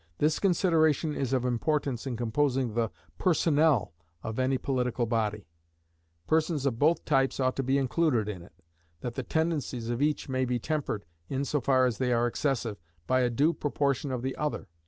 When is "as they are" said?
11.85-12.25